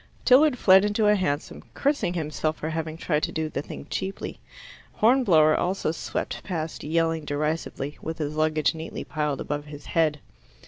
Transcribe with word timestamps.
Tilliard 0.25 0.57
fled 0.57 0.83
into 0.83 1.05
a 1.07 1.13
hansom, 1.15 1.61
cursing 1.75 2.15
himself 2.15 2.57
for 2.57 2.69
having 2.71 2.97
tried 2.97 3.21
to 3.21 3.31
do 3.31 3.49
the 3.49 3.61
thing 3.61 3.85
cheaply. 3.91 4.39
Hornblower 4.93 5.55
also 5.55 5.91
swept 5.91 6.43
past 6.43 6.83
yelling 6.83 7.23
derisively, 7.23 7.99
with 8.01 8.17
his 8.17 8.33
luggage 8.35 8.73
neatly 8.73 9.03
piled 9.03 9.39
above 9.39 9.65
his 9.65 9.85
head. 9.93 10.19